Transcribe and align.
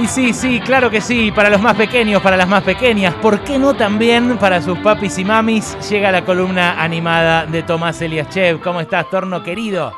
Y 0.00 0.06
sí, 0.06 0.32
sí, 0.32 0.60
claro 0.60 0.90
que 0.90 1.02
sí, 1.02 1.30
para 1.30 1.50
los 1.50 1.60
más 1.60 1.76
pequeños, 1.76 2.22
para 2.22 2.34
las 2.34 2.48
más 2.48 2.62
pequeñas, 2.62 3.12
¿por 3.16 3.44
qué 3.44 3.58
no 3.58 3.74
también 3.74 4.38
para 4.38 4.62
sus 4.62 4.78
papis 4.78 5.18
y 5.18 5.26
mamis? 5.26 5.76
Llega 5.90 6.10
la 6.10 6.24
columna 6.24 6.82
animada 6.82 7.44
de 7.44 7.62
Tomás 7.62 8.00
Eliaschev. 8.00 8.60
¿Cómo 8.60 8.80
estás, 8.80 9.10
Torno 9.10 9.42
querido? 9.42 9.92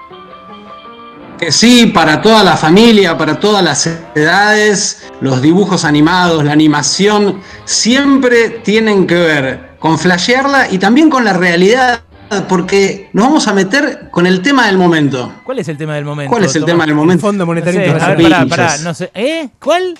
Que 1.39 1.53
sí, 1.53 1.87
para 1.87 2.21
toda 2.21 2.43
la 2.43 2.57
familia, 2.57 3.17
para 3.17 3.39
todas 3.39 3.63
las 3.63 3.87
edades, 4.17 5.09
los 5.21 5.41
dibujos 5.41 5.85
animados, 5.85 6.43
la 6.45 6.53
animación, 6.53 7.41
siempre 7.65 8.51
tienen 8.51 9.07
que 9.07 9.15
ver 9.15 9.77
con 9.79 10.01
flashearla 10.01 10.69
y 10.69 10.79
también 10.79 11.11
con 11.11 11.25
la 11.25 11.33
realidad 11.33 12.03
porque 12.41 13.09
nos 13.13 13.27
vamos 13.27 13.49
a 13.49 13.53
meter 13.53 14.09
con 14.11 14.27
el 14.27 14.43
tema 14.43 14.67
del 14.67 14.79
momento. 14.79 15.33
¿Cuál 15.45 15.59
es 15.59 15.69
el 15.69 15.77
tema 15.77 15.95
del 15.95 16.05
momento? 16.05 16.31
¿Cuál 16.31 16.45
es 16.45 16.57
el 16.57 16.65
tema 16.65 16.87
del 16.87 16.95
momento? 16.95 17.21
Fondo 17.27 17.47
Monetario 17.47 17.81
No 17.81 17.87
sé, 17.87 17.91
a 17.91 18.09
ver, 18.09 18.21
Internacional. 18.21 18.49
pará, 18.49 18.67
pará, 18.69 18.79
no 18.83 18.95
sé. 18.95 19.11
¿Eh? 19.15 19.49
¿Cuál? 19.61 19.95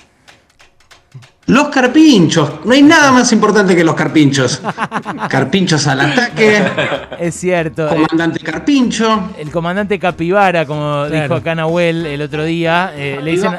Los 1.53 1.69
carpinchos. 1.69 2.65
No 2.65 2.73
hay 2.73 2.83
nada 2.83 3.13
más 3.13 3.31
importante 3.31 3.77
que 3.77 3.85
los 3.85 3.95
carpinchos. 3.95 4.63
Carpinchos 5.29 5.87
al 5.87 6.01
ataque. 6.01 6.63
Es 7.21 7.35
cierto. 7.35 7.89
Comandante 7.89 8.41
Carpincho. 8.41 9.31
El 9.39 9.51
comandante 9.51 9.99
Capibara, 9.99 10.65
como 10.65 11.05
Claro. 11.09 11.23
dijo 11.25 11.35
acá 11.35 11.55
Nahuel 11.55 12.07
el 12.07 12.23
otro 12.23 12.45
día, 12.45 12.93
eh, 12.97 13.19
le, 13.23 13.33
dicen, 13.33 13.51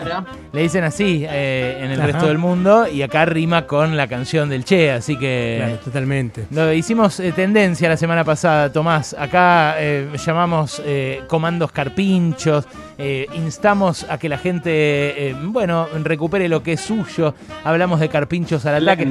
le 0.52 0.62
dicen 0.64 0.84
así 0.84 1.24
eh, 1.30 1.82
en 1.82 1.92
el 1.92 2.00
Ajá. 2.00 2.08
resto 2.08 2.28
del 2.28 2.40
mundo 2.40 2.88
y 2.88 3.04
acá 3.04 3.26
rima 3.26 3.68
con 3.68 3.96
la 3.96 4.08
canción 4.08 4.50
del 4.50 4.66
Che, 4.66 4.90
así 4.92 5.16
que 5.16 5.58
Claro, 5.64 5.78
totalmente. 5.84 6.46
lo 6.50 6.74
hicimos 6.74 7.20
eh, 7.20 7.32
tendencia 7.32 7.88
la 7.90 7.98
semana 7.98 8.24
pasada, 8.24 8.72
Tomás. 8.72 9.16
Acá 9.20 9.76
eh, 9.78 10.10
llamamos 10.26 10.82
eh, 10.84 11.22
comandos 11.28 11.72
carpinchos, 11.72 12.66
eh, 12.98 13.28
instamos 13.36 14.06
a 14.10 14.18
que 14.18 14.30
la 14.30 14.38
gente, 14.38 14.70
eh, 15.30 15.36
bueno, 15.44 15.88
recupere 16.04 16.48
lo 16.48 16.62
que 16.64 16.74
es 16.74 16.82
suyo. 16.82 17.34
Hablamos 17.64 18.00
de 18.00 18.10
carpinchos 18.10 18.66
al 18.66 18.88
ataque. 18.88 19.06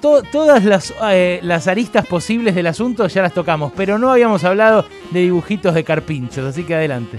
To- 0.00 0.22
todas 0.22 0.64
las, 0.64 0.92
eh, 1.10 1.38
las 1.42 1.68
aristas 1.68 2.06
posibles 2.06 2.54
del 2.54 2.66
asunto 2.66 3.06
ya 3.06 3.22
las 3.22 3.32
tocamos, 3.32 3.72
pero 3.76 3.98
no 3.98 4.10
habíamos 4.10 4.42
hablado 4.44 4.84
de 5.10 5.20
dibujitos 5.20 5.74
de 5.74 5.84
carpinchos, 5.84 6.44
así 6.46 6.64
que 6.64 6.74
adelante. 6.74 7.18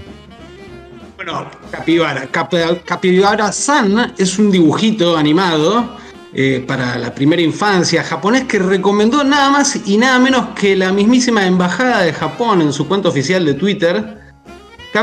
Bueno, 1.16 1.46
Capibara. 1.70 2.26
Cap- 2.26 2.54
Capibara 2.84 3.50
San 3.52 4.12
es 4.16 4.38
un 4.38 4.50
dibujito 4.50 5.16
animado 5.16 5.96
eh, 6.32 6.62
para 6.66 6.96
la 6.98 7.12
primera 7.14 7.42
infancia 7.42 8.04
japonés 8.04 8.44
que 8.44 8.58
recomendó 8.58 9.24
nada 9.24 9.50
más 9.50 9.80
y 9.86 9.96
nada 9.96 10.18
menos 10.18 10.48
que 10.54 10.76
la 10.76 10.92
mismísima 10.92 11.44
embajada 11.46 12.02
de 12.02 12.12
Japón 12.12 12.62
en 12.62 12.72
su 12.72 12.86
cuenta 12.86 13.08
oficial 13.08 13.44
de 13.44 13.54
Twitter. 13.54 14.17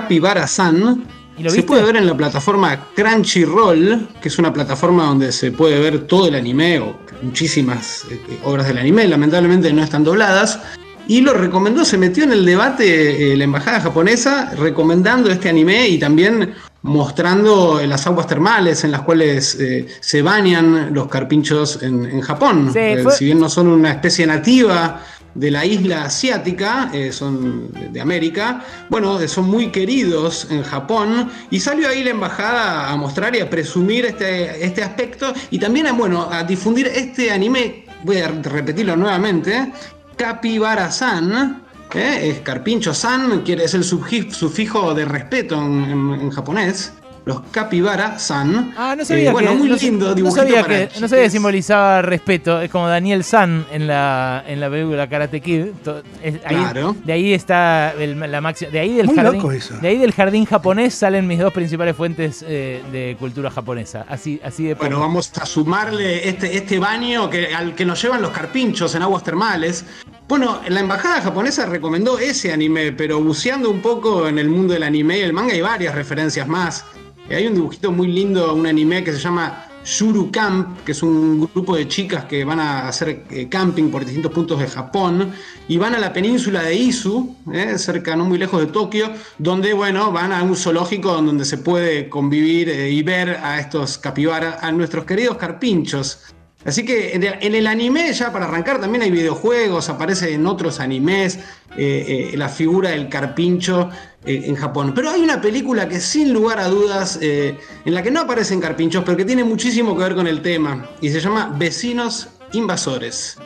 Capibara 0.01 0.45
San. 0.45 1.05
¿Y 1.37 1.49
Se 1.49 1.63
puede 1.63 1.83
ver 1.83 1.95
en 1.97 2.05
la 2.05 2.15
plataforma 2.17 2.87
Crunchyroll, 2.95 4.07
que 4.21 4.27
es 4.27 4.37
una 4.39 4.51
plataforma 4.53 5.05
donde 5.05 5.31
se 5.31 5.51
puede 5.51 5.79
ver 5.79 5.99
todo 6.07 6.27
el 6.27 6.35
anime 6.35 6.79
o 6.79 6.97
muchísimas 7.21 8.03
eh, 8.11 8.19
obras 8.43 8.67
del 8.67 8.77
anime, 8.77 9.07
lamentablemente 9.07 9.71
no 9.71 9.81
están 9.83 10.03
dobladas. 10.03 10.59
Y 11.07 11.21
lo 11.21 11.33
recomendó, 11.33 11.85
se 11.85 11.97
metió 11.97 12.23
en 12.25 12.33
el 12.33 12.45
debate 12.45 13.33
eh, 13.33 13.37
la 13.37 13.43
embajada 13.45 13.79
japonesa 13.79 14.51
recomendando 14.57 15.29
este 15.29 15.47
anime 15.49 15.87
y 15.87 15.97
también 15.99 16.53
mostrando 16.81 17.79
las 17.85 18.05
aguas 18.07 18.27
termales 18.27 18.83
en 18.83 18.91
las 18.91 19.01
cuales 19.01 19.55
eh, 19.59 19.87
se 20.01 20.21
bañan 20.21 20.93
los 20.93 21.07
carpinchos 21.07 21.81
en, 21.83 22.05
en 22.05 22.21
Japón. 22.21 22.69
Sí, 22.73 23.01
fue- 23.03 23.11
Si 23.11 23.25
bien 23.25 23.39
no 23.39 23.49
son 23.49 23.67
una 23.67 23.91
especie 23.91 24.25
nativa 24.27 25.01
de 25.35 25.51
la 25.51 25.65
isla 25.65 26.05
asiática, 26.05 26.89
eh, 26.93 27.11
son 27.11 27.69
de- 27.91 28.01
América, 28.01 28.63
bueno, 28.89 29.19
eh, 29.19 29.27
son 29.27 29.45
muy 29.45 29.67
queridos 29.67 30.47
en 30.49 30.63
Japón 30.63 31.29
y 31.51 31.59
salió 31.59 31.89
ahí 31.89 32.03
la 32.03 32.11
embajada 32.11 32.89
a 32.89 32.95
mostrar 32.95 33.35
y 33.35 33.41
a 33.41 33.49
presumir 33.49 34.05
este, 34.05 34.65
este 34.65 34.81
aspecto 34.81 35.33
y 35.51 35.59
también 35.59 35.87
a, 35.87 35.91
bueno, 35.91 36.29
a 36.31 36.43
difundir 36.43 36.87
este 36.87 37.31
anime, 37.31 37.85
voy 38.03 38.17
a 38.17 38.29
repetirlo 38.29 38.95
nuevamente, 38.95 39.71
Capibara-san, 40.15 41.63
¿eh? 41.93 42.29
es 42.31 42.39
Carpincho-san, 42.39 43.43
es 43.45 43.73
el 43.73 43.83
sufijo 43.83 44.93
de 44.93 45.05
respeto 45.05 45.55
en- 45.61 46.17
en 46.21 46.29
japonés. 46.31 46.93
Los 47.25 47.41
Capibara-san. 47.51 48.73
Ah, 48.77 48.95
no 48.95 49.03
sabía 49.03 49.29
Eh, 49.29 49.33
bueno, 49.33 49.51
que, 49.51 49.57
muy 49.57 49.69
no, 49.69 49.75
lindo 49.75 50.05
no 50.09 50.13
dibujito 50.15 50.41
sabía 50.41 50.61
para 50.61 50.87
que, 50.89 50.99
no 50.99 51.07
sabía 51.07 51.23
que 51.23 51.29
simbolizaba 51.31 52.01
respeto, 52.03 52.61
es 52.61 52.69
como 52.69 52.87
Daniel 52.87 53.23
San 53.23 53.65
en 53.71 53.87
la, 53.87 54.43
en 54.47 54.59
la 54.59 54.69
película 54.69 55.09
Karate 55.09 55.41
Kid. 55.41 55.65
To- 55.83 56.03
es- 56.21 56.35
ahí- 56.45 56.55
Claro. 56.55 56.95
De 57.03 57.13
ahí 57.13 57.33
está 57.33 57.93
el- 57.99 58.19
la 58.19 58.41
máxima, 58.41 58.69
de 58.71 58.79
ahí 58.79 58.93
del 58.93 59.07
Muy 59.07 59.15
jardín, 59.15 59.41
loco 59.41 59.51
eso. 59.51 59.75
de 59.77 59.87
ahí 59.87 59.97
del 59.97 60.11
jardín 60.13 60.45
japonés 60.45 60.93
salen 60.93 61.25
mis 61.25 61.39
dos 61.39 61.51
principales 61.51 61.95
fuentes 61.95 62.45
eh, 62.47 62.83
de 62.91 63.15
cultura 63.19 63.49
japonesa, 63.49 64.05
así, 64.07 64.39
así 64.43 64.65
de 64.65 64.75
Bueno, 64.75 64.97
poco. 64.97 65.07
vamos 65.07 65.31
a 65.41 65.45
sumarle 65.47 66.29
este, 66.29 66.55
este 66.57 66.77
baño 66.79 67.29
que, 67.29 67.53
al 67.55 67.73
que 67.73 67.85
nos 67.85 68.01
llevan 68.01 68.21
los 68.21 68.31
carpinchos 68.31 68.93
en 68.95 69.01
aguas 69.01 69.23
termales. 69.23 69.83
Bueno, 70.27 70.61
la 70.67 70.79
embajada 70.79 71.21
japonesa 71.21 71.65
recomendó 71.65 72.19
ese 72.19 72.51
anime, 72.53 72.91
pero 72.91 73.19
buceando 73.21 73.69
un 73.71 73.81
poco 73.81 74.27
en 74.27 74.37
el 74.39 74.49
mundo 74.49 74.73
del 74.73 74.83
anime 74.83 75.17
y 75.19 75.21
el 75.21 75.33
manga 75.33 75.53
hay 75.53 75.61
varias 75.61 75.93
referencias 75.95 76.47
más. 76.47 76.85
Eh, 77.29 77.35
Hay 77.35 77.47
un 77.47 77.55
dibujito 77.55 77.91
muy 77.91 78.07
lindo, 78.07 78.53
un 78.53 78.67
anime 78.67 79.03
que 79.03 79.11
se 79.11 79.19
llama 79.19 79.67
Shuru 79.85 80.31
Camp, 80.31 80.83
que 80.83 80.93
es 80.93 81.03
un 81.03 81.47
grupo 81.53 81.75
de 81.75 81.87
chicas 81.87 82.25
que 82.25 82.43
van 82.43 82.59
a 82.59 82.87
hacer 82.87 83.23
eh, 83.29 83.47
camping 83.47 83.89
por 83.91 84.03
distintos 84.03 84.31
puntos 84.31 84.59
de 84.59 84.67
Japón 84.67 85.31
y 85.67 85.77
van 85.77 85.93
a 85.93 85.99
la 85.99 86.11
península 86.11 86.63
de 86.63 86.75
Izu, 86.75 87.35
eh, 87.53 87.77
cerca, 87.77 88.15
no 88.15 88.25
muy 88.25 88.39
lejos 88.39 88.59
de 88.61 88.67
Tokio, 88.67 89.11
donde, 89.37 89.73
bueno, 89.73 90.11
van 90.11 90.31
a 90.31 90.41
un 90.41 90.55
zoológico 90.55 91.13
donde 91.13 91.45
se 91.45 91.59
puede 91.59 92.09
convivir 92.09 92.69
eh, 92.69 92.89
y 92.89 93.03
ver 93.03 93.29
a 93.43 93.59
estos 93.59 93.99
capibaras, 93.99 94.63
a 94.63 94.71
nuestros 94.71 95.05
queridos 95.05 95.37
carpinchos. 95.37 96.34
Así 96.65 96.83
que 96.83 97.13
en 97.13 97.55
el, 97.55 97.67
anime, 97.67 98.11
ya 98.11 98.33
para 98.33 98.45
arrancar, 98.45 98.81
también 98.81 99.03
hay 99.03 99.11
videojuegos, 99.11 99.87
aparece 99.87 100.33
en 100.33 100.47
otros 100.47 100.79
animes 100.79 101.37
eh, 101.77 102.31
eh, 102.33 102.37
la 102.37 102.49
figura 102.49 102.89
del 102.89 103.07
carpincho 103.07 103.91
eh, 104.25 104.45
en 104.45 104.55
Japón. 104.55 104.93
Pero 104.95 105.11
hay 105.11 105.21
una 105.21 105.39
película 105.39 105.87
que 105.87 105.99
sin 105.99 106.33
lugar 106.33 106.59
a 106.59 106.67
dudas, 106.67 107.19
en 107.21 107.57
la 107.85 108.01
que 108.01 108.09
no 108.09 108.21
aparecen 108.21 108.59
carpinchos, 108.59 109.03
pero 109.05 109.15
que 109.15 109.25
tiene 109.25 109.43
muchísimo 109.43 109.95
que 109.95 110.03
ver 110.03 110.15
con 110.15 110.25
el 110.25 110.41
tema, 110.41 110.89
y 111.01 111.09
se 111.09 111.19
llama 111.19 111.53
Vecinos 111.55 112.29
Invasores. 112.53 113.37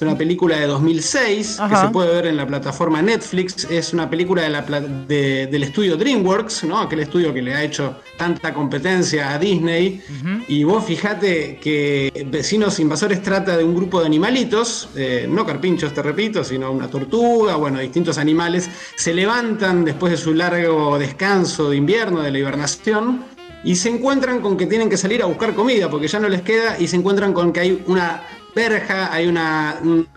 Es 0.00 0.06
una 0.06 0.16
película 0.16 0.56
de 0.56 0.66
2006 0.66 1.60
Ajá. 1.60 1.68
que 1.82 1.86
se 1.86 1.92
puede 1.92 2.10
ver 2.14 2.26
en 2.28 2.38
la 2.38 2.46
plataforma 2.46 3.02
Netflix. 3.02 3.64
Es 3.70 3.92
una 3.92 4.08
película 4.08 4.40
de 4.44 4.48
la 4.48 4.62
de- 4.62 5.46
del 5.46 5.62
estudio 5.62 5.98
DreamWorks, 5.98 6.64
¿no? 6.64 6.78
aquel 6.80 7.00
estudio 7.00 7.34
que 7.34 7.42
le 7.42 7.54
ha 7.54 7.62
hecho 7.62 7.96
tanta 8.16 8.54
competencia 8.54 9.34
a 9.34 9.38
Disney. 9.38 10.00
Y 10.48 10.64
vos 10.64 10.86
fijate 10.86 11.58
que 11.62 12.26
Vecinos 12.30 12.80
Invasores 12.80 13.22
trata 13.22 13.58
de 13.58 13.62
un 13.62 13.74
grupo 13.74 14.00
de 14.00 14.06
animalitos, 14.06 14.88
eh, 14.96 15.26
no 15.28 15.44
carpinchos, 15.44 15.92
te 15.92 16.00
repito, 16.02 16.44
sino 16.44 16.72
una 16.72 16.88
tortuga, 16.88 17.56
bueno, 17.56 17.78
distintos 17.78 18.16
animales. 18.16 18.70
Se 18.96 19.12
levantan 19.12 19.84
después 19.84 20.12
de 20.12 20.16
su 20.16 20.32
largo 20.32 20.98
descanso 20.98 21.68
de 21.68 21.76
invierno, 21.76 22.22
de 22.22 22.30
la 22.30 22.38
hibernación. 22.38 23.24
Y 23.62 23.76
se 23.76 23.90
encuentran 23.90 24.40
con 24.40 24.56
que 24.56 24.64
tienen 24.64 24.88
que 24.88 24.96
salir 24.96 25.22
a 25.22 25.26
buscar 25.26 25.52
comida 25.54 25.90
porque 25.90 26.08
ya 26.08 26.18
no 26.18 26.30
les 26.30 26.40
queda 26.40 26.78
y 26.78 26.86
se 26.88 26.96
encuentran 26.96 27.34
con 27.34 27.52
que 27.52 27.60
hay 27.60 27.82
una 27.86 28.22
verja, 28.54 29.12
hay 29.12 29.26
un 29.26 30.08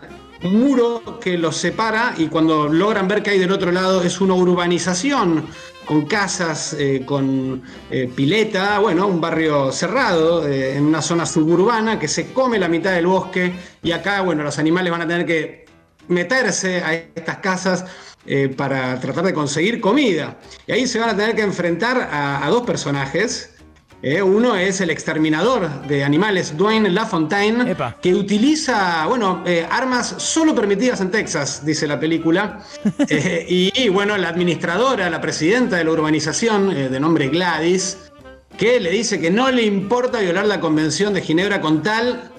muro 0.42 1.18
que 1.20 1.38
los 1.38 1.56
separa 1.56 2.14
y 2.18 2.28
cuando 2.28 2.68
logran 2.68 3.08
ver 3.08 3.22
que 3.22 3.30
hay 3.30 3.38
del 3.38 3.52
otro 3.52 3.72
lado 3.72 4.02
es 4.02 4.20
una 4.20 4.34
urbanización 4.34 5.46
con 5.84 6.06
casas, 6.06 6.74
eh, 6.78 7.02
con 7.04 7.62
eh, 7.90 8.10
pileta, 8.14 8.78
bueno, 8.78 9.06
un 9.06 9.20
barrio 9.20 9.70
cerrado 9.70 10.46
eh, 10.46 10.76
en 10.76 10.84
una 10.84 11.02
zona 11.02 11.26
suburbana 11.26 11.98
que 11.98 12.08
se 12.08 12.32
come 12.32 12.58
la 12.58 12.68
mitad 12.68 12.92
del 12.92 13.06
bosque 13.06 13.52
y 13.82 13.92
acá, 13.92 14.22
bueno, 14.22 14.42
los 14.42 14.58
animales 14.58 14.90
van 14.90 15.02
a 15.02 15.08
tener 15.08 15.26
que 15.26 15.66
meterse 16.08 16.82
a 16.82 16.94
estas 16.94 17.38
casas 17.38 17.84
para 18.56 18.98
tratar 19.00 19.22
de 19.22 19.34
conseguir 19.34 19.82
comida. 19.82 20.38
Y 20.66 20.72
ahí 20.72 20.86
se 20.86 20.98
van 20.98 21.10
a 21.10 21.16
tener 21.16 21.36
que 21.36 21.42
enfrentar 21.42 22.08
a 22.10 22.48
dos 22.48 22.62
personajes. 22.62 23.53
Eh, 24.06 24.22
uno 24.22 24.54
es 24.54 24.82
el 24.82 24.90
exterminador 24.90 25.86
de 25.86 26.04
animales, 26.04 26.54
Dwayne 26.58 26.90
LaFontaine, 26.90 27.70
Epa. 27.70 27.96
que 28.02 28.14
utiliza, 28.14 29.06
bueno, 29.06 29.42
eh, 29.46 29.66
armas 29.70 30.16
solo 30.18 30.54
permitidas 30.54 31.00
en 31.00 31.10
Texas, 31.10 31.64
dice 31.64 31.86
la 31.86 31.98
película. 31.98 32.60
Eh, 33.08 33.46
y, 33.48 33.72
y, 33.74 33.88
bueno, 33.88 34.16
la 34.16 34.28
administradora, 34.28 35.08
la 35.10 35.20
presidenta 35.20 35.76
de 35.76 35.84
la 35.84 35.90
urbanización, 35.90 36.68
de 36.90 37.00
nombre 37.00 37.28
Gladys, 37.28 37.98
que 38.56 38.80
le 38.80 38.90
dice 38.90 39.20
que 39.20 39.30
no 39.30 39.50
le 39.50 39.62
importa 39.62 40.20
violar 40.20 40.46
la 40.46 40.58
Convención 40.58 41.12
de 41.12 41.20
Ginebra 41.20 41.60
con 41.60 41.82
tal 41.82 42.30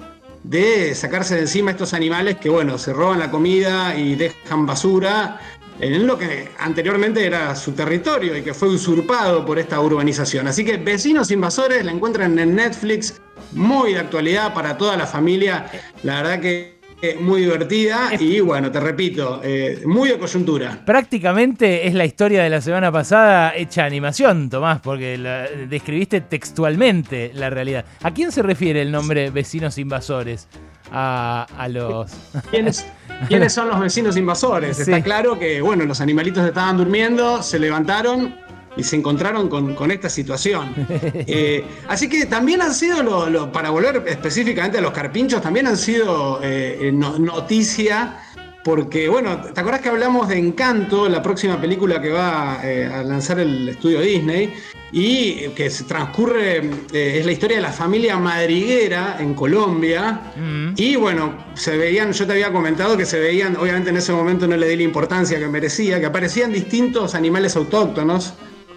de 0.44 0.94
sacarse 0.95 1.36
de 1.36 1.42
encima 1.42 1.72
estos 1.72 1.94
animales 1.94 2.38
que, 2.38 2.50
bueno, 2.50 2.78
se 2.78 2.94
roban 2.94 3.19
la 3.19 3.31
comida 3.31 3.98
y 3.98 4.16
dejan 4.16 4.66
basura 4.66 5.39
en 5.80 6.07
lo 6.07 6.18
que 6.18 6.50
anteriormente 6.60 7.25
era 7.25 7.56
su 7.56 7.74
territorio 7.74 8.38
y 8.38 8.42
que 8.42 8.54
fue 8.54 8.69
usurpado 8.69 9.45
por 9.45 9.60
esta 9.60 9.80
urbanización. 9.80 10.48
Así 10.48 10.63
que 10.63 10.77
Vecinos 10.77 11.31
Invasores 11.31 11.83
la 11.83 11.92
encuentran 11.92 12.38
en 12.39 12.56
Netflix, 12.56 13.22
muy 13.51 13.94
de 13.94 14.00
actualidad 14.00 14.54
para 14.54 14.77
toda 14.77 14.95
la 14.98 15.06
familia. 15.06 15.66
La 16.04 16.22
verdad 16.22 16.39
que 16.39 16.75
muy 17.19 17.42
divertida 17.42 18.10
y 18.19 18.39
bueno, 18.39 18.72
te 18.72 18.80
repito, 18.80 19.42
eh, 19.44 19.83
muy 19.86 20.10
de 20.10 20.18
coyuntura. 20.18 20.83
Prácticamente 20.86 21.88
es 21.88 21.94
la 21.94 22.06
historia 22.06 22.44
de 22.44 22.50
la 22.50 22.62
semana 22.62 22.92
pasada 22.92 23.56
hecha 23.56 23.86
animación, 23.86 24.50
Tomás, 24.50 24.80
porque 24.81 25.18
la, 25.18 25.44
describiste 25.44 26.22
textualmente 26.22 27.31
la 27.33 27.50
realidad. 27.50 27.86
¿A 28.01 28.12
quién 28.12 28.31
se 28.31 28.42
refiere 28.42 28.81
el 28.81 28.92
nombre 28.92 29.30
vecinos 29.30 29.77
invasores? 29.77 30.48
A, 30.92 31.68
los... 31.70 32.12
¿Quiénes, 32.52 32.86
¿Quiénes 33.28 33.54
son 33.54 33.70
los 33.70 33.80
vecinos 33.80 34.18
invasores? 34.18 34.80
Está 34.80 35.02
claro 35.02 35.38
que, 35.40 35.62
bueno, 35.62 35.86
los 35.86 36.02
animalitos 36.02 36.46
estaban 36.46 36.78
durmiendo, 36.78 37.42
se 37.44 37.60
levantaron, 37.60 38.46
y 38.78 38.84
se 38.84 38.96
encontraron 38.96 39.50
con, 39.50 39.92
esta 39.92 40.10
situación. 40.10 40.74
Eh, 41.28 41.66
así 41.88 42.08
que 42.08 42.26
también 42.26 42.62
han 42.62 42.74
sido, 42.74 43.52
para 43.52 43.70
volver 43.70 44.04
específicamente 44.08 44.78
a 44.78 44.82
los 44.82 44.92
carpinchos, 44.92 45.42
también 45.42 45.68
han 45.68 45.78
sido 45.78 46.40
eh, 46.44 46.92
noticia. 46.92 48.20
Porque, 48.65 49.07
bueno, 49.07 49.39
¿te 49.41 49.62
acordás 49.62 49.79
que 49.79 49.89
hablamos 49.89 50.27
de 50.27 50.39
Encanto, 50.39 51.07
la 51.07 51.21
próxima 51.21 51.62
película 51.62 52.01
que 52.01 52.09
va 52.09 52.62
eh, 52.63 52.89
a 52.91 53.03
lanzar 53.03 53.39
el 53.39 53.69
estudio 53.69 54.01
Disney? 54.01 54.56
Y 54.91 55.50
que 55.50 55.69
se 55.69 55.83
transcurre, 55.83 56.67
es 56.91 57.23
la 57.23 57.31
historia 57.31 57.57
de 57.57 57.62
la 57.62 57.71
familia 57.71 58.17
madriguera 58.17 59.17
en 59.19 59.35
Colombia. 59.35 60.31
Mm. 60.35 60.73
Y 60.77 60.95
bueno, 60.95 61.35
se 61.53 61.77
veían, 61.77 62.12
yo 62.12 62.25
te 62.25 62.31
había 62.31 62.51
comentado 62.51 62.97
que 62.97 63.06
se 63.06 63.19
veían, 63.19 63.56
obviamente 63.56 63.91
en 63.91 63.97
ese 63.97 64.13
momento 64.13 64.47
no 64.47 64.57
le 64.57 64.67
di 64.67 64.77
la 64.77 64.83
importancia 64.83 65.38
que 65.38 65.47
merecía, 65.47 66.00
que 66.00 66.07
aparecían 66.07 66.51
distintos 66.51 67.13
animales 67.13 67.56
autóctonos 67.56 68.33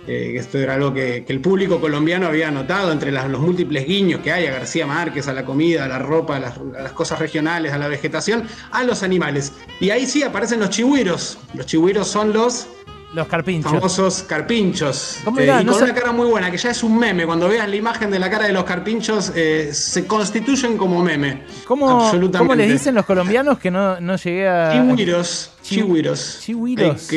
eh, 0.09 0.37
esto 0.37 0.57
era 0.57 0.75
algo 0.75 0.95
que, 0.95 1.23
el 1.29 1.41
público 1.41 1.81
colombiano 1.81 2.27
había 2.27 2.51
notado 2.51 2.91
entre 2.93 3.13
los 3.13 3.41
múltiples 3.41 3.87
guiños 3.87 4.21
que 4.23 4.33
hay 4.33 4.47
a 4.47 4.53
García 4.53 4.87
Márquez, 4.87 5.29
a 5.29 5.35
la 5.35 5.45
comida, 5.45 5.85
a 5.85 5.89
la 5.89 5.99
ropa, 5.99 6.37
a 6.37 6.41
las, 6.41 6.93
cosas 6.93 7.19
regionales, 7.19 7.75
a 7.75 7.79
la 7.79 7.89
vegetación, 7.89 8.45
a 8.71 8.85
los 8.85 9.03
animales. 9.03 9.53
Y 9.81 9.91
ahí 9.91 10.07
sí 10.07 10.23
aparecen 10.23 10.61
los 10.61 10.71
chihuiros. 10.71 11.39
Los 11.53 11.67
chihuiros 11.67 12.09
son 12.09 12.33
los 12.33 12.69
los 13.13 13.27
carpinchos. 13.27 13.73
Famosos 13.73 14.23
carpinchos. 14.23 15.19
Eh, 15.39 15.61
y 15.63 15.67
con 15.67 15.83
una 15.83 15.95
cara 15.95 16.13
muy 16.13 16.27
buena, 16.27 16.51
que 16.51 16.59
ya 16.59 16.71
es 16.71 16.83
un 16.83 16.99
meme. 16.99 17.27
Cuando 17.27 17.49
veas 17.49 17.69
la 17.69 17.77
imagen 17.77 18.11
de 18.11 18.19
la 18.19 18.31
cara 18.31 18.47
de 18.47 18.53
los 18.53 18.65
carpinchos, 18.65 19.33
eh, 19.35 19.71
se 19.73 20.07
constituyen 20.07 20.77
como 20.79 21.03
meme. 21.03 21.43
¿Cómo, 21.67 22.11
¿Cómo 22.37 22.55
les 22.55 22.71
dicen 22.71 22.95
los 22.95 23.05
colombianos 23.05 23.59
que 23.59 23.71
no, 23.71 24.01
no 24.01 24.17
llegué 24.17 24.49
a. 24.49 24.73
Chihuiros. 24.73 25.53
Chihuiros. 25.63 26.41
Chihuiros. 26.41 27.09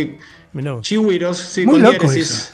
Chihuiros, 0.82 1.38
sí, 1.38 1.66
Muy 1.66 1.82
con 1.82 2.10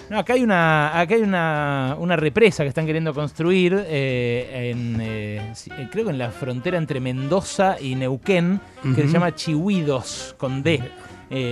No, 0.10 0.20
acá 0.20 0.34
hay 0.34 0.44
una, 0.44 1.00
acá 1.00 1.16
hay 1.16 1.22
una, 1.22 1.96
una, 2.00 2.16
represa 2.16 2.64
que 2.64 2.70
están 2.70 2.86
queriendo 2.86 3.12
construir 3.14 3.74
eh, 3.88 4.72
en, 4.72 5.02
eh, 5.02 5.54
eh, 5.78 5.88
creo 5.92 6.06
que 6.06 6.12
en 6.12 6.20
la 6.20 6.30
frontera 6.30 6.78
entre 6.78 7.00
Mendoza 7.00 7.78
y 7.82 7.96
Neuquén, 7.96 8.62
que 8.96 9.02
se 9.04 9.08
llama 9.08 9.34
Chihuidos, 9.34 10.36
con 10.38 10.62
D. 10.62 10.82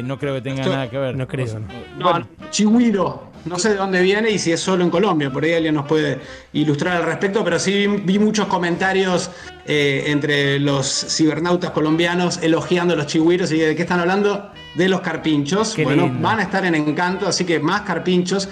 no 0.04 0.20
creo 0.20 0.36
que 0.36 0.42
tenga 0.42 0.66
nada 0.66 0.90
que 0.90 1.00
ver. 1.00 1.18
No 1.18 1.28
creo. 1.28 1.60
No, 1.98 2.28
Chihuiro. 2.52 3.32
No 3.32 3.35
sé 3.58 3.70
de 3.70 3.76
dónde 3.76 4.02
viene 4.02 4.32
y 4.32 4.40
si 4.40 4.52
es 4.52 4.60
solo 4.60 4.84
en 4.84 4.90
Colombia, 4.90 5.32
por 5.32 5.44
ahí 5.44 5.54
alguien 5.54 5.76
nos 5.76 5.86
puede 5.86 6.20
ilustrar 6.54 6.98
al 6.98 7.04
respecto, 7.04 7.44
pero 7.44 7.60
sí 7.60 7.88
vi, 7.88 8.18
muchos 8.20 8.48
comentarios 8.48 9.30
entre 9.68 10.60
los 10.60 10.88
cibernautas 10.88 11.72
colombianos 11.72 12.40
elogiando 12.42 12.94
a 12.94 12.98
los 12.98 13.08
chihuiros 13.08 13.52
y 13.52 13.60
de 13.60 13.76
qué 13.76 13.84
están 13.84 14.00
hablando 14.00 14.52
de 14.76 14.90
los 14.90 15.02
carpinchos. 15.02 15.76
bueno, 15.84 16.12
van 16.20 16.40
a 16.40 16.44
estar 16.44 16.66
en 16.66 16.76
Encanto, 16.76 17.28
así 17.28 17.46
que 17.46 17.60
más 17.60 17.82
carpinchos. 17.82 18.50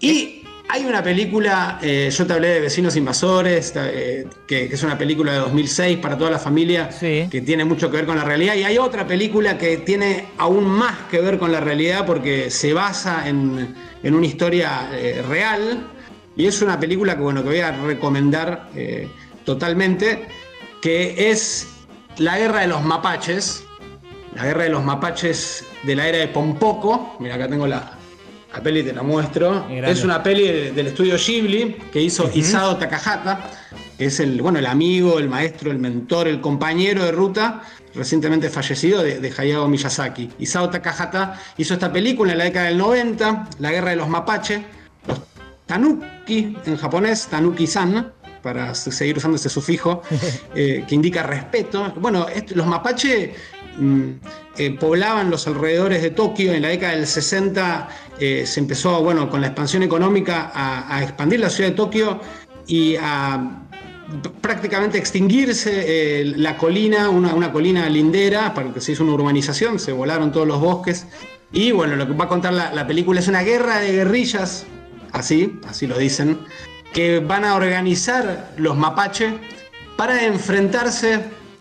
Y 0.00 0.39
hay 0.72 0.84
una 0.84 1.02
película, 1.02 1.78
eh, 1.82 2.10
yo 2.12 2.26
te 2.26 2.32
hablé 2.32 2.48
de 2.48 2.60
Vecinos 2.60 2.94
Invasores, 2.94 3.72
eh, 3.74 4.26
que, 4.46 4.66
es 4.66 4.82
una 4.82 4.96
película 4.96 5.32
de 5.32 5.38
2006 5.38 5.98
para 5.98 6.16
toda 6.16 6.30
la 6.30 6.38
familia, 6.38 6.88
que 7.00 7.42
tiene 7.44 7.64
mucho 7.64 7.90
que 7.90 7.96
ver 7.96 8.06
con 8.06 8.16
la 8.16 8.24
realidad. 8.24 8.54
Y 8.54 8.62
hay 8.62 8.78
otra 8.78 9.06
película 9.06 9.58
que 9.58 9.78
tiene 9.78 10.26
aún 10.38 10.64
más 10.64 10.96
que 11.10 11.20
ver 11.20 11.38
con 11.38 11.50
la 11.50 11.60
realidad 11.60 12.06
porque 12.06 12.50
se 12.50 12.72
basa 12.72 13.28
en, 13.28 13.74
una 14.04 14.26
historia 14.26 14.90
eh, 14.92 15.22
real. 15.28 15.88
Y 16.36 16.46
es 16.46 16.62
una 16.62 16.78
película 16.78 17.16
que, 17.16 17.22
bueno, 17.22 17.42
que 17.42 17.48
voy 17.48 17.60
a 17.60 17.72
recomendar 17.72 18.70
totalmente, 19.44 20.26
que 20.80 21.30
es 21.30 21.66
La 22.18 22.38
Guerra 22.38 22.60
de 22.60 22.68
los 22.68 22.82
Mapaches 22.82 23.64
la 24.36 24.44
guerra 24.44 24.62
de 24.62 24.70
los 24.70 24.84
mapaches 24.84 25.66
de 25.82 25.96
la 25.96 26.06
era 26.06 26.18
de 26.18 26.28
Pompoco. 26.28 27.16
Mira, 27.18 27.34
acá 27.34 27.48
tengo 27.48 27.66
la, 27.66 27.98
la 28.52 28.60
peli, 28.62 28.82
te 28.82 28.92
la 28.92 29.02
muestro. 29.02 29.68
Es 29.68 30.02
una 30.04 30.22
peli 30.22 30.70
del 30.70 30.88
estudio 30.88 31.16
Ghibli 31.16 31.76
que 31.92 32.00
hizo 32.02 32.30
Isao 32.34 32.76
Takahata, 32.76 33.50
que 33.96 34.06
es 34.06 34.20
el, 34.20 34.42
bueno, 34.42 34.58
el 34.58 34.66
amigo, 34.66 35.18
el 35.18 35.28
maestro, 35.28 35.70
el 35.70 35.78
mentor, 35.78 36.28
el 36.28 36.40
compañero 36.40 37.04
de 37.04 37.12
ruta 37.12 37.62
recientemente 37.94 38.48
fallecido 38.50 39.02
de, 39.02 39.32
Hayao 39.36 39.68
Miyazaki. 39.68 40.30
Isao 40.38 40.70
Takahata 40.70 41.40
hizo 41.56 41.74
esta 41.74 41.92
película 41.92 42.32
en 42.32 42.38
la 42.38 42.44
década 42.44 42.66
del 42.66 42.78
90, 42.78 43.48
La 43.58 43.70
guerra 43.70 43.90
de 43.90 43.96
los 43.96 44.08
mapaches, 44.08 44.62
los 45.06 45.20
tanuki 45.66 46.56
en 46.66 46.76
japonés, 46.76 47.28
tanuki-san, 47.28 48.12
para 48.42 48.74
seguir 48.74 49.18
usando 49.18 49.36
ese 49.36 49.48
sufijo 49.48 50.02
eh, 50.54 50.84
que 50.88 50.94
indica 50.94 51.22
respeto. 51.22 51.92
Bueno, 51.96 52.26
los 52.54 52.66
mapaches 52.66 53.30
Mm, 53.59 53.59
eh, 54.56 54.76
poblaban 54.78 55.30
los 55.30 55.46
alrededores 55.46 56.02
de 56.02 56.10
Tokio. 56.10 56.52
En 56.52 56.62
la 56.62 56.68
década 56.68 56.94
del 56.94 57.06
60 57.06 57.88
eh, 58.18 58.44
se 58.46 58.60
empezó, 58.60 59.02
bueno, 59.02 59.30
con 59.30 59.40
la 59.40 59.48
expansión 59.48 59.82
económica 59.82 60.50
a, 60.54 61.02
expandir 61.02 61.40
la 61.40 61.50
ciudad 61.50 61.70
de 61.70 61.76
Tokio 61.76 62.20
y 62.66 62.96
a 62.96 63.66
prácticamente 64.40 64.98
extinguirse 64.98 65.70
eh, 66.20 66.24
la 66.36 66.56
colina, 66.58 67.08
una, 67.10 67.52
colina 67.52 67.88
lindera, 67.88 68.52
para 68.54 68.72
que 68.74 68.80
se 68.80 68.92
hizo 68.92 69.04
una 69.04 69.14
urbanización, 69.14 69.78
se 69.78 69.92
volaron 69.92 70.32
todos 70.32 70.46
los 70.46 70.60
bosques. 70.60 71.06
Y 71.52 71.72
bueno, 71.72 71.96
lo 71.96 72.06
que 72.06 72.12
va 72.12 72.24
a 72.24 72.28
contar 72.28 72.52
la, 72.52 72.72
la 72.74 72.86
película 72.86 73.20
es 73.20 73.28
una 73.28 73.42
guerra 73.42 73.78
de 73.78 73.92
guerrillas, 73.92 74.66
así, 75.12 75.58
así 75.66 75.86
lo 75.86 75.96
dicen, 75.96 76.38
que 76.92 77.20
van 77.20 77.44
a 77.44 77.54
organizar 77.54 78.50
los 78.56 78.76
mapache 78.76 79.38
para 79.96 80.24
enfrentarse 80.24 81.20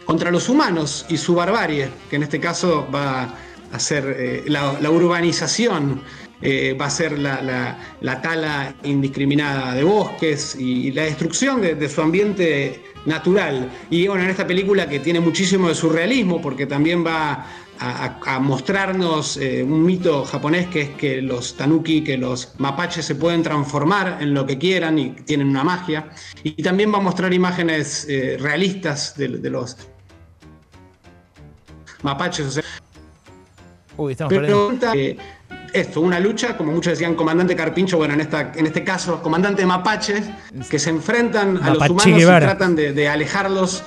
contra 0.09 0.31
los 0.31 0.49
humanos 0.49 1.05
y 1.07 1.17
su 1.17 1.35
barbarie, 1.35 1.87
que 2.09 2.15
en 2.15 2.23
este 2.23 2.39
caso 2.39 2.87
va 2.91 3.31
a 3.71 3.77
ser 3.77 4.15
eh, 4.17 4.43
la, 4.47 4.89
urbanización, 4.89 6.01
eh, 6.41 6.75
va 6.81 6.87
a 6.87 6.89
ser 6.89 7.19
la, 7.19 7.77
tala 8.23 8.73
indiscriminada 8.85 9.75
de 9.75 9.83
bosques 9.83 10.55
y, 10.55 10.91
la 10.93 11.03
destrucción 11.03 11.61
de, 11.61 11.87
su 11.87 12.01
ambiente 12.01 12.83
natural. 13.05 13.69
Y 13.91 14.07
bueno, 14.07 14.23
en 14.23 14.31
esta 14.31 14.47
película 14.47 14.89
que 14.89 14.99
tiene 14.99 15.19
muchísimo 15.19 15.67
de 15.67 15.75
surrealismo, 15.75 16.41
porque 16.41 16.65
también 16.65 17.05
va 17.05 17.45
a, 17.77 18.39
mostrarnos 18.39 19.37
eh, 19.37 19.63
un 19.63 19.85
mito 19.85 20.25
japonés 20.25 20.69
que 20.69 20.81
es 20.81 20.89
que 20.89 21.21
los 21.21 21.55
tanuki, 21.55 22.03
que 22.03 22.17
los 22.17 22.55
mapaches 22.57 23.05
se 23.05 23.13
pueden 23.13 23.43
transformar 23.43 24.17
en 24.21 24.33
lo 24.33 24.43
que 24.47 24.57
quieran 24.57 24.97
y 24.97 25.11
tienen 25.11 25.49
una 25.49 25.63
magia. 25.63 26.09
Y 26.43 26.63
también 26.63 26.91
va 26.91 26.97
a 26.97 27.01
mostrar 27.01 27.31
imágenes 27.31 28.07
realistas 28.39 29.15
de, 29.15 29.27
los 29.27 29.77
mapaches. 32.03 32.45
O 32.47 32.51
sea, 32.51 32.63
Uy, 33.97 34.13
estamos 34.13 34.33
pero 34.33 34.71
eh, 34.93 35.17
esto, 35.73 36.01
una 36.01 36.19
lucha, 36.19 36.55
como 36.55 36.71
muchos 36.71 36.91
decían, 36.91 37.15
comandante 37.15 37.55
Carpincho, 37.55 37.97
bueno, 37.97 38.13
en, 38.13 38.21
esta, 38.21 38.53
en 38.55 38.65
este 38.65 38.83
caso, 38.83 39.21
comandante 39.21 39.65
mapaches, 39.65 40.23
que 40.69 40.79
se 40.79 40.89
enfrentan 40.89 41.61
a 41.61 41.73
los 41.73 41.89
humanos 41.89 42.21
y 42.21 42.25
tratan 42.25 42.75
de 42.75 43.09
alejarlos 43.09 43.83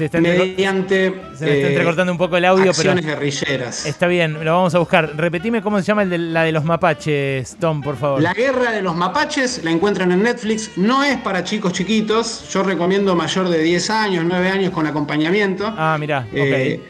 se 0.00 0.06
está 0.06 0.20
mediante 0.20 1.12
se 1.34 1.44
me 1.44 1.52
está 1.52 1.66
eh, 1.66 1.66
entrecortando 1.68 2.12
un 2.12 2.18
poco 2.18 2.36
el 2.38 2.46
audio, 2.46 2.70
acciones 2.70 3.04
guerrilleras. 3.04 3.84
Está 3.84 4.06
bien, 4.06 4.42
lo 4.42 4.52
vamos 4.52 4.74
a 4.74 4.78
buscar. 4.78 5.14
Repetime 5.14 5.60
cómo 5.60 5.78
se 5.78 5.84
llama 5.84 6.04
el 6.04 6.10
de, 6.10 6.18
la 6.18 6.44
de 6.44 6.52
los 6.52 6.64
mapaches, 6.64 7.56
Tom, 7.60 7.82
por 7.82 7.96
favor. 7.96 8.22
La 8.22 8.32
guerra 8.32 8.72
de 8.72 8.80
los 8.80 8.96
mapaches 8.96 9.62
la 9.62 9.70
encuentran 9.70 10.10
en 10.12 10.22
Netflix. 10.22 10.78
No 10.78 11.04
es 11.04 11.18
para 11.18 11.44
chicos 11.44 11.74
chiquitos. 11.74 12.48
Yo 12.50 12.62
recomiendo 12.62 13.14
mayor 13.14 13.50
de 13.50 13.62
10 13.62 13.90
años, 13.90 14.24
9 14.26 14.48
años 14.48 14.70
con 14.70 14.86
acompañamiento. 14.86 15.66
Ah, 15.76 15.98
mira. 16.00 16.26
Eh, 16.32 16.80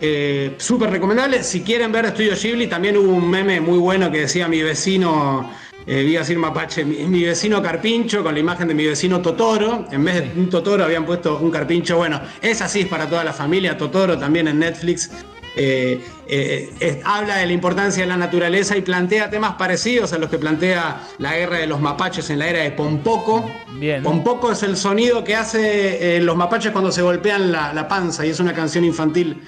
eh, 0.00 0.54
Súper 0.56 0.90
recomendable. 0.90 1.42
Si 1.42 1.62
quieren 1.62 1.90
ver 1.90 2.04
Estudio 2.04 2.34
Ghibli, 2.40 2.68
también 2.68 2.96
hubo 2.96 3.12
un 3.12 3.28
meme 3.28 3.60
muy 3.60 3.78
bueno 3.78 4.12
que 4.12 4.20
decía 4.20 4.46
mi 4.46 4.62
vecino 4.62 5.50
eh, 5.86 6.02
vi 6.02 6.12
decir 6.12 6.38
mapache, 6.38 6.84
mi, 6.84 7.24
vecino 7.24 7.60
carpincho 7.60 8.22
con 8.22 8.32
la 8.34 8.40
imagen 8.40 8.68
de 8.68 8.74
mi 8.74 8.86
vecino 8.86 9.20
Totoro. 9.20 9.86
En 9.90 10.04
vez 10.04 10.34
de 10.34 10.40
un 10.40 10.48
Totoro 10.48 10.84
habían 10.84 11.04
puesto 11.04 11.38
un 11.38 11.50
carpincho. 11.50 11.96
Bueno, 11.96 12.20
es 12.40 12.62
así, 12.62 12.80
es 12.80 12.88
para 12.88 13.08
toda 13.08 13.24
la 13.24 13.32
familia. 13.32 13.76
Totoro 13.76 14.18
también 14.18 14.48
en 14.48 14.58
Netflix. 14.58 15.10
Eh, 15.56 16.00
eh, 16.26 17.00
habla 17.04 17.36
de 17.36 17.46
la 17.46 17.52
importancia 17.52 18.02
de 18.02 18.08
la 18.08 18.16
naturaleza 18.16 18.76
y 18.76 18.80
plantea 18.80 19.30
temas 19.30 19.54
parecidos 19.54 20.12
a 20.12 20.18
los 20.18 20.28
que 20.30 20.38
plantea 20.38 21.02
la 21.18 21.36
guerra 21.36 21.58
de 21.58 21.66
los 21.66 21.80
mapaches 21.80 22.30
en 22.30 22.38
la 22.38 22.48
era 22.48 22.62
de 22.62 22.70
Pompoco. 22.72 23.50
Bien. 23.78 24.02
Pompoco 24.02 24.52
es 24.52 24.62
el 24.62 24.76
sonido 24.76 25.22
que 25.22 25.36
hace 25.36 26.20
los 26.20 26.36
mapaches 26.36 26.72
cuando 26.72 26.90
se 26.90 27.02
golpean 27.02 27.52
la, 27.52 27.88
panza 27.88 28.24
y 28.24 28.30
es 28.30 28.40
una 28.40 28.54
canción 28.54 28.84
infantil 28.84 29.42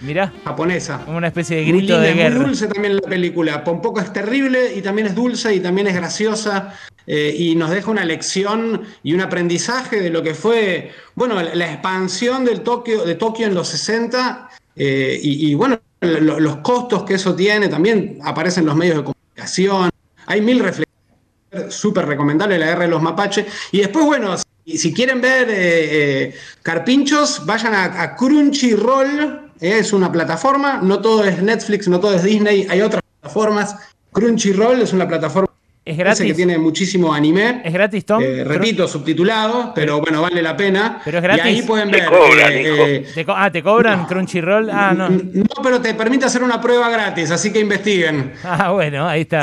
japonesa. 0.44 1.00
Una 1.06 1.28
especie 1.28 1.56
de 1.56 1.64
grito 1.64 1.98
de 1.98 2.12
guerra. 2.12 2.36
Muy 2.36 2.46
dulce 2.46 2.68
también 2.68 2.96
la 2.96 3.08
película. 3.08 3.64
Pompoco 3.64 4.00
es 4.00 4.12
terrible 4.12 4.75
y 4.75 4.82
también 4.82 5.06
es 5.08 5.14
dulce 5.14 5.54
y 5.54 5.60
también 5.60 5.86
es 5.86 5.94
graciosa. 5.94 6.75
eh, 7.06 7.34
y 7.36 7.54
nos 7.54 7.70
deja 7.70 7.90
una 7.90 8.04
lección 8.04 8.82
y 9.02 9.14
un 9.14 9.20
aprendizaje 9.20 10.00
de 10.00 10.10
lo 10.10 10.22
que 10.22 10.34
fue, 10.34 10.90
bueno, 11.14 11.40
la 11.40 11.72
expansión 11.72 12.44
del 12.44 12.62
Tokio, 12.62 13.04
de 13.04 13.14
Tokio 13.14 13.46
en 13.46 13.54
los 13.54 13.68
60 13.68 14.48
eh, 14.76 15.18
y, 15.22 15.54
bueno, 15.54 15.80
los 16.06 16.56
costos 16.58 17.04
que 17.04 17.14
eso 17.14 17.34
tiene, 17.34 17.68
también 17.68 18.18
aparecen 18.22 18.66
los 18.66 18.76
medios 18.76 18.98
de 18.98 19.04
comunicación, 19.04 19.90
hay 20.26 20.40
mil 20.40 20.60
reflexiones, 20.60 21.75
súper 21.75 22.06
recomendable 22.06 22.58
la 22.58 22.66
guerra 22.66 22.82
de 22.82 22.90
los 22.90 23.02
mapaches, 23.02 23.46
y 23.72 23.78
después, 23.78 24.04
bueno, 24.04 24.36
si, 24.64 24.92
quieren 24.92 25.20
ver 25.20 25.48
eh, 25.50 26.34
carpinchos, 26.62 27.44
vayan 27.46 27.75
a, 27.75 28.02
a 28.02 28.16
Crunchyroll, 28.16 29.52
es 29.60 29.92
una 29.92 30.12
plataforma, 30.12 30.80
no 30.82 31.00
todo 31.00 31.25
es 31.25 31.42
Netflix, 31.42 31.88
no 31.88 32.00
todo 32.00 32.14
es 32.14 32.22
Disney, 32.22 32.66
hay 32.68 32.80
otras 32.82 33.02
plataformas, 33.20 33.76
Crunchyroll 34.12 34.82
es 34.82 34.92
una 34.92 35.06
plataforma 35.06 35.45
es 35.86 35.96
gratis. 35.96 36.26
que 36.26 36.34
tiene 36.34 36.58
muchísimo 36.58 37.14
anime. 37.14 37.62
Es 37.64 37.72
gratis, 37.72 38.04
Tom. 38.04 38.20
Eh, 38.20 38.42
repito, 38.42 38.88
subtitulado, 38.88 39.72
pero 39.72 40.00
bueno, 40.00 40.20
vale 40.20 40.42
la 40.42 40.56
pena. 40.56 41.00
Pero 41.04 41.18
es 41.18 41.22
gratis. 41.22 41.44
Y 41.44 41.48
ahí 41.48 41.62
pueden 41.62 41.92
ver. 41.92 42.02
Eh, 42.02 43.06
eh, 43.14 43.24
ah, 43.28 43.48
¿te 43.52 43.62
cobran 43.62 44.04
Crunchyroll? 44.06 44.68
Ah, 44.68 44.92
no. 44.92 45.08
No, 45.08 45.62
pero 45.62 45.80
te 45.80 45.94
permite 45.94 46.26
hacer 46.26 46.42
una 46.42 46.60
prueba 46.60 46.90
gratis, 46.90 47.30
así 47.30 47.52
que 47.52 47.60
investiguen. 47.60 48.32
Ah, 48.58 48.70
bueno, 48.72 49.06
ahí 49.06 49.22
está. 49.22 49.42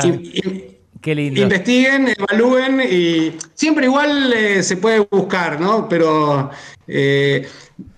Qué 1.00 1.14
lindo. 1.14 1.40
Investiguen, 1.40 2.08
evalúen 2.18 2.80
y 2.90 3.32
siempre 3.54 3.86
igual 3.86 4.34
se 4.60 4.76
puede 4.76 5.06
buscar, 5.10 5.60
¿no? 5.60 5.88
Pero 5.88 6.50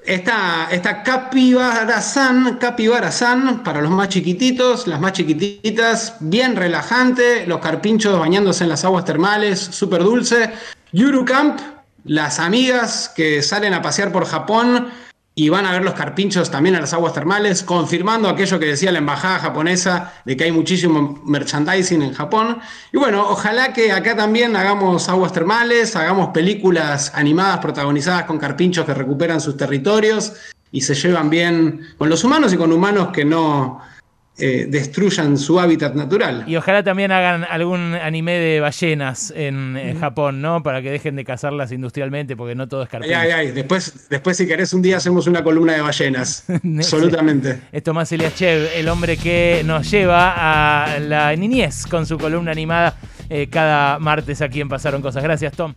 esta, 0.06 0.68
esta 0.70 1.02
Capibara-san, 1.02 2.58
Capibara-san, 2.58 3.62
para 3.62 3.80
los 3.80 3.90
más 3.90 4.08
chiquititos, 4.08 4.86
las 4.86 5.00
más 5.00 5.12
chiquititas, 5.12 6.16
bien 6.20 6.56
relajante, 6.56 7.46
los 7.46 7.58
carpinchos 7.58 8.18
bañándose 8.18 8.64
en 8.64 8.70
las 8.70 8.84
aguas 8.84 9.04
termales, 9.04 9.58
súper 9.58 10.02
dulce. 10.04 10.50
Yuru 10.92 11.24
Camp, 11.24 11.58
las 12.04 12.38
amigas 12.38 13.12
que 13.14 13.42
salen 13.42 13.74
a 13.74 13.82
pasear 13.82 14.12
por 14.12 14.26
Japón 14.26 14.88
y 15.38 15.50
van 15.50 15.66
a 15.66 15.72
ver 15.72 15.84
los 15.84 15.92
carpinchos 15.92 16.50
también 16.50 16.76
a 16.76 16.80
las 16.80 16.94
aguas 16.94 17.12
termales, 17.12 17.62
confirmando 17.62 18.26
aquello 18.26 18.58
que 18.58 18.64
decía 18.64 18.90
la 18.90 18.98
embajada 18.98 19.38
japonesa 19.38 20.14
de 20.24 20.34
que 20.34 20.44
hay 20.44 20.50
muchísimo 20.50 21.20
merchandising 21.26 22.00
en 22.00 22.14
Japón. 22.14 22.58
Y 22.90 22.96
bueno, 22.96 23.28
ojalá 23.28 23.74
que 23.74 23.92
acá 23.92 24.16
también 24.16 24.56
hagamos 24.56 25.10
aguas 25.10 25.34
termales, 25.34 25.94
hagamos 25.94 26.30
películas 26.30 27.12
animadas 27.14 27.58
protagonizadas 27.58 28.24
con 28.24 28.38
carpinchos 28.38 28.86
que 28.86 28.94
recuperan 28.94 29.42
sus 29.42 29.58
territorios 29.58 30.32
y 30.72 30.80
se 30.80 30.94
llevan 30.94 31.28
bien 31.28 31.82
con 31.98 32.08
los 32.08 32.24
humanos 32.24 32.54
y 32.54 32.56
con 32.56 32.72
humanos 32.72 33.08
que 33.12 33.26
no, 33.26 33.82
eh, 34.38 34.66
destruyan 34.68 35.38
su 35.38 35.58
hábitat 35.58 35.94
natural. 35.94 36.44
Y 36.46 36.56
ojalá 36.56 36.82
también 36.82 37.10
hagan 37.10 37.44
algún 37.44 37.94
anime 37.94 38.32
de 38.32 38.60
ballenas 38.60 39.32
en, 39.34 39.96
Japón, 39.98 40.42
¿no? 40.42 40.62
Para 40.62 40.82
que 40.82 40.90
dejen 40.90 41.16
de 41.16 41.24
cazarlas 41.24 41.72
industrialmente, 41.72 42.36
porque 42.36 42.54
no 42.54 42.68
todo 42.68 42.82
es 42.82 42.88
carpincho. 42.88 43.16
Ay, 43.16 43.30
ay, 43.30 43.50
Después, 43.52 44.08
después, 44.10 44.36
si 44.36 44.46
querés, 44.46 44.72
un 44.74 44.82
día 44.82 44.98
hacemos 44.98 45.26
una 45.26 45.42
columna 45.42 45.72
de 45.72 45.80
ballenas. 45.80 46.44
Absolutamente. 46.76 47.60
Es 47.72 47.82
Tomás 47.82 48.12
Eliachev, 48.12 48.68
el 48.74 48.88
hombre 48.88 49.16
que 49.16 49.62
nos 49.64 49.90
lleva 49.90 50.34
a 50.84 50.98
la 50.98 51.34
niñez 51.34 51.86
con 51.86 52.04
su 52.04 52.18
columna 52.18 52.52
animada 52.52 52.96
eh, 53.30 53.48
cada 53.50 53.98
martes 53.98 54.42
aquí 54.42 54.60
en 54.60 54.68
Pasaron 54.68 55.02
Cosas. 55.02 55.22
Gracias, 55.22 55.52
Tom. 55.54 55.74